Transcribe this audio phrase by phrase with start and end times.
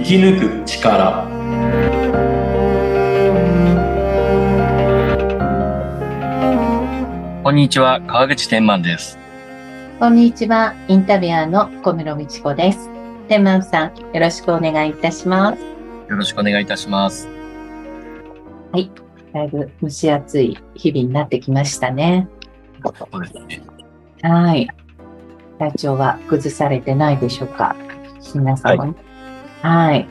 [0.00, 1.28] 生き抜く力
[7.44, 9.18] こんにちは、川口天満です。
[9.98, 12.88] こんにちは、インタビュアーの小室美智子です。
[13.28, 15.60] 天満さん、よろしくお願いいたします。
[16.08, 17.28] よろしくお願いいたします。
[18.72, 18.80] だ
[19.44, 22.26] いぶ蒸し暑い日々になってきましたね。
[22.82, 23.62] そうですね。
[24.22, 24.66] はい。
[25.58, 27.76] 体調は崩されてないでしょうか？
[28.34, 28.94] 皆様に。
[29.62, 30.08] はい。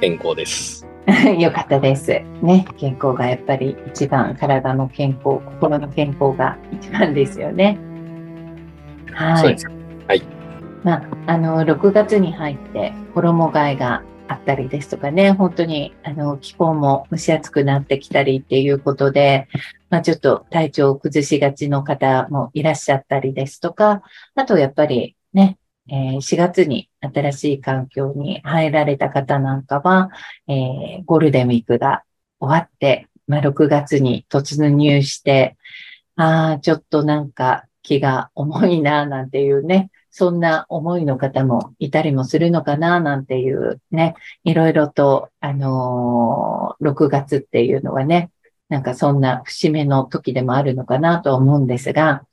[0.00, 0.86] 健康です。
[1.38, 2.20] よかったです。
[2.42, 2.64] ね。
[2.76, 7.78] 健康がやっぱり一番、体の健康、心の健康が一番ですよね。
[9.12, 9.38] はい。
[9.38, 9.66] そうです。
[10.82, 19.48] まあ、あの、6月に入って衣替えがあったりですとかね、本当に、あの、気候も蒸し暑くなってきたりっていうことで、
[19.90, 24.02] まあ、ちょっと体調を崩しがちの方もいらっしゃったりですとか、
[24.34, 25.58] あとやっぱりね、
[25.90, 30.10] え4月に新しい環境に入られた方なんかは、
[30.48, 32.04] えゴールデンウィークが
[32.38, 35.56] 終わって、まあ、6月に突入して、
[36.16, 48.30] ああ、ちょっとなんか気が重いな、なんていうね、そんな思いの方もいたりもするのかな、なんていうね、いろいろと、あのー6月っていうのはね、
[48.68, 52.24] なんかそんな節目の時でもあるのかなと思うんですが、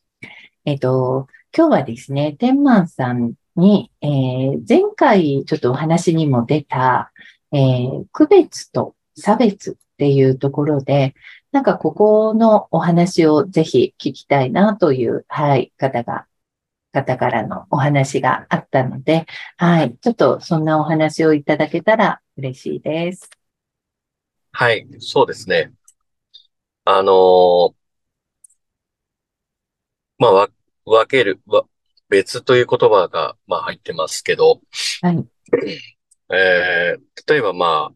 [0.65, 7.11] えっと、今日はですね、天満さんに、えー前回ちょっとお話にも出た、
[7.51, 11.15] えー区別と差別っていうところで、
[11.51, 16.27] なんかここのお話をぜひ聞きたいなという、はい、方が、
[16.91, 19.25] 方からのお話があったので、
[19.57, 23.29] はい、ちょっとそんなお話をいただけたら嬉しいです。
[24.51, 25.71] はい、そうですね。
[26.85, 27.73] あのー
[30.19, 30.49] まあ、わ、
[30.85, 31.39] 分ける、
[32.09, 34.61] 別という言葉が、まあ、入ってますけど、
[35.01, 35.25] はい、
[36.33, 37.95] えー、例えばまあ、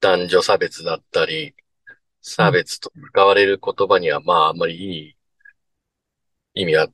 [0.00, 1.54] 男女差別だったり、
[2.20, 5.16] 差別と使われる言葉には、まあ、あんまりいい
[6.54, 6.88] 意味は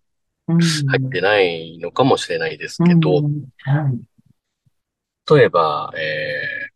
[0.49, 3.45] うん、入ってないのかもしれないですけど、うん。
[3.59, 6.71] はい、例えば、え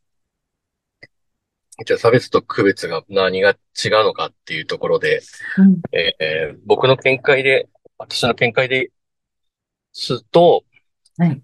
[1.81, 3.56] ー、じゃあ差別と区別が何が違う
[4.05, 5.22] のかっていうところで、
[5.56, 5.81] うん。
[5.93, 8.91] えー僕の見解で、私の見解で
[9.93, 10.65] すると、
[11.19, 11.43] はい、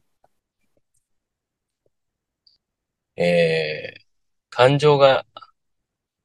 [3.17, 4.03] えー、
[4.51, 5.27] 感情が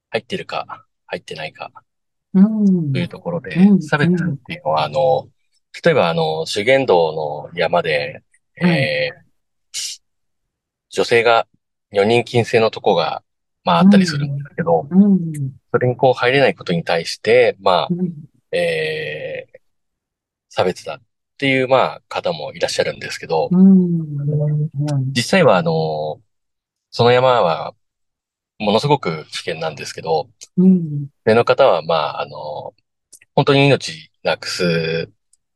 [0.10, 1.72] 入ってるか、入ってないか。
[2.34, 2.92] うん。
[2.94, 3.82] というところでう、ん。
[3.82, 5.28] 差別っていうのは、あの、
[5.84, 8.24] 例えば、あの、修験道の山で、
[8.62, 10.02] えー、
[10.90, 11.48] 女性が
[11.92, 13.24] 女人禁制のとこが、
[13.64, 15.20] まあ、あったりするんですけど、うん、
[15.72, 18.14] それにこう入れないことに対して、まあ、うん。
[18.52, 19.60] えー、
[20.50, 20.96] 差別だ。
[20.96, 21.02] っ
[21.44, 26.22] ていう、まあ、方もいらっしゃるんですけど、うん、実際は、あの、
[26.90, 27.76] その山は、
[28.59, 32.74] ものすごく危険なんですけど、うん、上の方は、まあ、あの、
[33.36, 35.12] 本当に命なくす、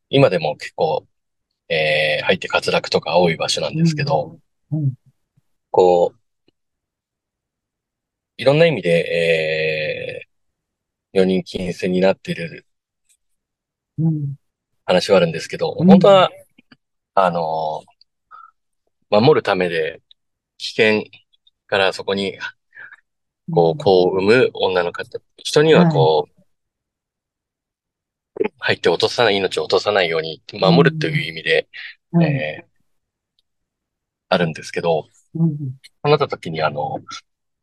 [0.10, 1.08] 今でも結構、
[1.70, 4.38] えー、入って滑落とか多い場所なんですけど、
[4.74, 4.94] うん、
[5.72, 6.20] こう、
[8.36, 10.26] いろんな意味で、
[11.14, 12.66] えー、女人禁制になっている
[14.00, 14.36] うん、
[14.88, 15.88] 話はあるんですけど、うん。
[15.88, 16.32] 本当は、
[17.14, 17.84] あの、
[19.10, 20.02] 守るためで、
[20.58, 21.04] 危険
[21.68, 22.40] からそこに、
[23.52, 26.38] こう、子を産む女の方、人にはこう、
[28.60, 31.68] 入って落とさない、命を落とさないように守るという意味で、
[32.14, 32.78] うん、えー
[34.30, 35.64] あるんですけど、うん、そ
[36.06, 37.00] うなった時にあの、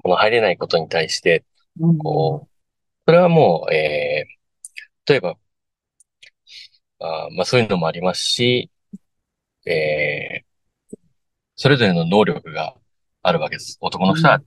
[0.02, 1.44] この入れないことに対して、
[1.80, 2.50] うん、こう、
[3.06, 5.36] それはもう、えー、例えば、
[7.00, 8.70] あーまあそういうのもありますし、
[9.66, 10.96] えー、
[11.56, 12.74] それぞれの能力が
[13.22, 13.78] あるわけです。
[13.80, 14.42] 男の人は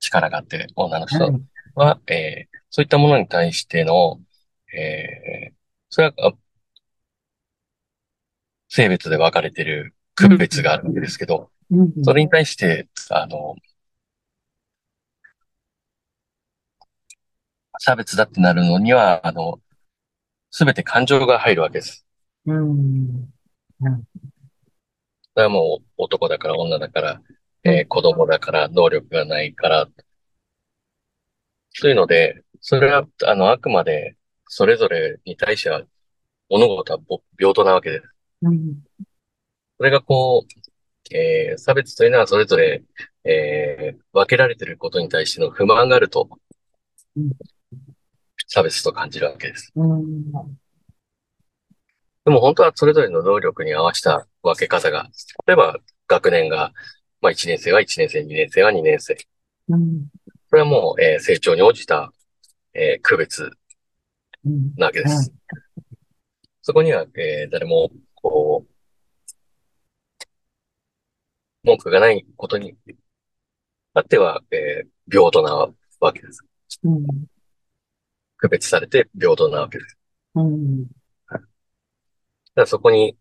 [0.00, 1.30] 力があって、女の人
[1.74, 4.20] はえー、そういったものに対しての、
[4.74, 5.54] えー、
[5.90, 6.32] それは、あ
[8.68, 13.56] 性別で分かれてる区別があるわけですけど、うん、それに対して、あの、
[17.78, 19.60] 差別だってなるのには、あの、
[20.50, 22.04] すべて感情が入るわけです。
[22.46, 23.32] うん、
[25.34, 27.22] それはもう男だから女だから、
[27.64, 29.88] えー子供だから能力がないから、
[31.72, 34.16] そういうので、それは、あの、あくまで、
[34.46, 35.82] それぞれに対しては、
[36.48, 38.08] 物事はぼ平等なわけです。
[38.42, 38.82] うん、
[39.78, 42.82] それがこう、えー差別というのはそれぞれ、
[43.24, 46.28] えー分けられていることに対しての不満があると。
[47.16, 47.30] うん、
[48.52, 49.72] 差別と感じるわけです。
[49.76, 50.24] うん、
[52.24, 55.08] でも本当はそれぞれの能力に合わせた分け方が、
[55.46, 56.72] 例えば学年が
[57.20, 59.16] まあ1年生は1年生、2年生は2年生。
[59.68, 60.08] うん。
[60.50, 62.12] これはもう、えー成長に応じた、
[62.74, 63.52] えー区別
[64.44, 64.74] うん。
[64.76, 65.32] なわけです。
[66.62, 68.70] そこには、えー誰も、こう、
[71.62, 72.74] 文句がないことに
[73.94, 75.54] あっては、えー平等な
[76.00, 76.44] わけです。
[76.82, 77.06] うん。
[78.40, 79.98] 区別されて平等なわけです。
[80.34, 80.84] うん。
[80.84, 80.88] だ
[81.38, 81.40] か
[82.54, 83.16] らそこに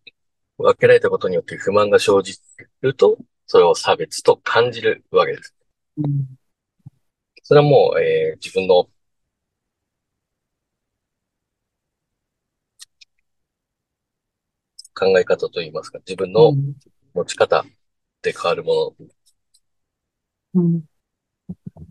[0.58, 2.38] 分けられたことによって不満が生じ
[2.82, 3.18] ると、
[3.48, 5.56] それを差別と感じるわけです。
[5.98, 6.26] うん。
[7.44, 8.88] それはもう、えー自分の
[14.94, 16.54] 考え方といいますか、自分の
[17.16, 17.66] 持ち方
[18.22, 18.96] で変わるも
[20.54, 20.84] のうん。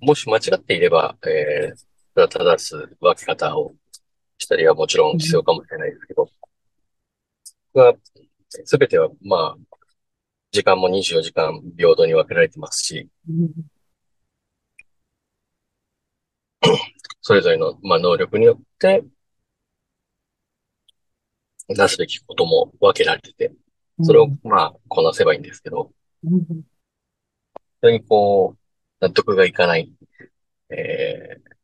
[0.00, 1.87] もし間違っていれば、えー、
[2.18, 3.74] それは正す分け方を
[4.38, 6.28] したりはもちろん必要かもしれないですけど、
[7.74, 7.94] は、
[8.64, 9.76] すべては、まあ、
[10.50, 13.08] 時間も24時間平等に分けられてますし、
[17.20, 19.04] それぞれの、まあ、能力によって、
[21.68, 23.52] なすべきことも分けられてて、
[24.02, 25.92] それを、まあ、こなせばいいんですけど、
[26.24, 26.40] うん。
[26.40, 26.64] 非
[27.82, 29.92] 常にこう、納得がいかない、
[30.70, 31.57] えー、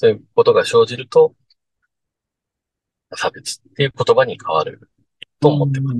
[0.00, 1.34] そういうことが生じると、
[3.16, 4.88] 差別っていう言葉に変わる
[5.40, 5.96] と思ってます。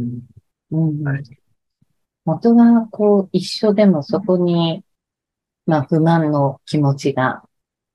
[0.70, 1.02] うん。
[1.02, 1.22] はい
[2.24, 4.84] 元がこう一緒でもそこに、
[5.66, 7.42] まあ不満の気持ちが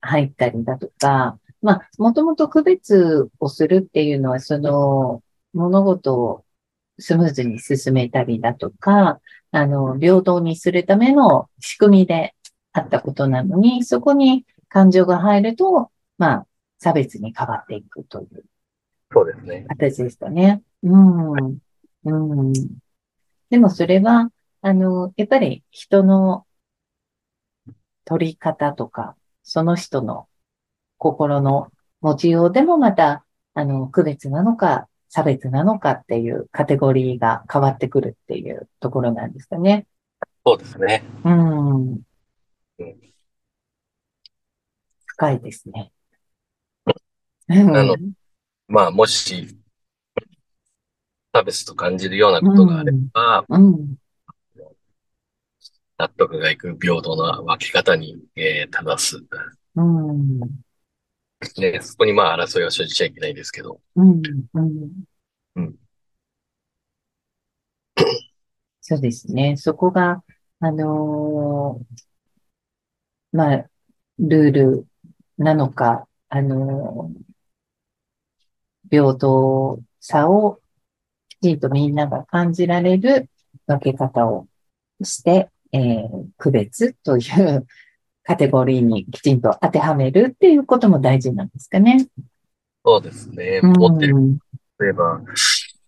[0.02, 5.24] 入ったりだとか、まあもともと区別をするっていうのはその
[5.54, 6.44] 物事を
[7.00, 9.22] スムーズに進めたりだとか、
[9.52, 12.36] あの、平等にするための仕組みで
[12.74, 16.48] あったことなのに、そこに感情が入ると、まあ
[16.80, 18.46] 差別に変わっていくという
[19.14, 19.66] そうですね。
[19.70, 20.64] 形でしたね。
[20.82, 21.58] うん。
[22.06, 22.54] うん。
[23.50, 24.32] でもそれは、
[24.62, 26.48] あの、やっぱり人の
[28.06, 30.28] 取り方とか、その人の
[30.98, 31.72] 心の
[32.02, 33.24] 持ちようでもまた、
[33.54, 39.86] あの、区別なのか、差別なのかっていうカテゴリーが変わってくるっていうところなんですかね。
[40.44, 41.04] そうですね。
[41.24, 42.02] うん。
[45.06, 45.92] 深いですね。
[47.54, 47.96] なの
[48.68, 49.58] まあ、もし、
[51.34, 53.96] 差別と感じるようなことがあれば、うん。
[55.98, 59.24] 納得がいく平等な分け方に、えー正す。
[59.76, 60.40] うん。
[61.58, 64.22] ね、そこにまあ争いは生じちゃいけないですけど、うん。
[64.54, 65.04] うん。
[65.56, 65.76] うん
[68.86, 69.56] そうですね。
[69.56, 70.22] そこが、
[70.60, 73.70] あのーまあ、
[74.20, 74.88] ルール
[75.38, 77.23] なのか、あのー
[78.94, 80.60] 平等さを
[81.28, 83.28] きちんとみんなが感じられる
[83.66, 84.46] 分け方を
[85.02, 87.66] して、えー区別という
[88.22, 92.08] カテゴリーにきちんと当てはめるっていうことも大事なんですかね。
[92.86, 93.62] そうですね。
[93.64, 94.16] うん持ってる
[94.80, 95.20] 例えば、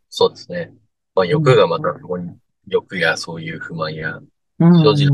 [0.10, 0.74] そうですね。
[1.13, 2.36] まあ、欲がまたそこに、
[2.68, 4.18] 欲やそういう不満や、
[4.60, 5.12] うん生じる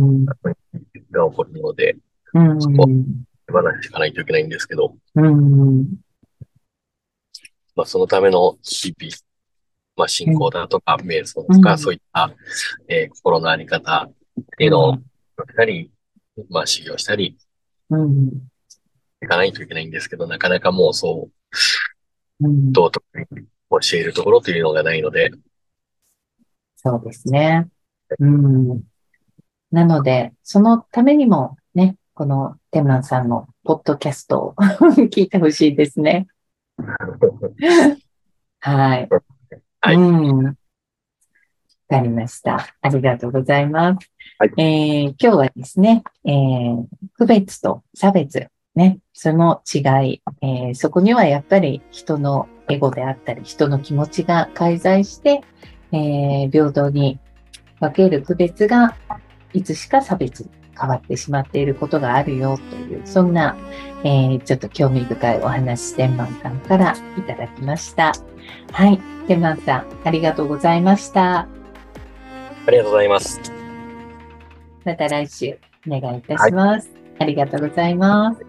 [1.11, 1.97] が起こるので、
[2.35, 2.87] うんそこ
[3.47, 6.00] 手放していかないといけないんですけど、うん
[7.75, 9.13] まあ、そのための日々、
[9.95, 11.77] まあ、信仰だとか、瞑想とか、うん。
[11.77, 12.33] そういった、
[12.87, 14.13] えー心のあり方っ
[14.57, 15.01] ていうのを、し
[15.55, 15.91] たり、
[16.49, 17.37] まあ、修行したり、
[17.89, 18.27] うん。
[19.23, 21.29] いかないといけないんですけど、なかなかもうそ
[22.41, 22.71] う、うん。
[22.71, 25.31] 道徳に教えるところというのがないので、
[26.83, 27.67] そうですね。
[28.19, 28.81] うん。
[29.71, 34.55] なので、そのためにもね、このテンマンさんのポッドキャストを
[35.13, 36.27] 聞いてほしいですね。
[38.59, 39.09] はい。
[39.81, 40.45] はいうん。
[40.45, 40.53] わ
[41.89, 42.67] かりました。
[42.81, 44.11] ありがとうございます。
[44.39, 46.85] はいえー今日はですね、えー
[47.15, 55.41] 区別と差別、ね、その違い、えーそこにはやっぱり人のエゴであったり、人の気持ちが介在して、
[55.91, 57.19] えー平等に
[57.79, 58.95] 分ける区別が
[59.53, 63.55] いつしか差別に変わってしまっていることがあるよという、そんな、
[64.03, 68.13] えーちょっと興味深いお話、天満さんからいただきました。
[68.71, 68.99] はい。
[69.27, 71.47] 天満さん、ありがとうございました。
[72.67, 73.39] ありがとうございます。
[74.83, 76.89] また来週お願いいたします。
[77.19, 78.41] ありがとうございます。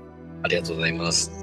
[0.42, 1.41] ありがとうございます。